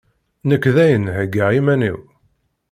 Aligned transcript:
Nekk 0.49 0.63
dayen 0.75 1.05
heggaɣ 1.17 1.49
iman-iw! 1.59 1.99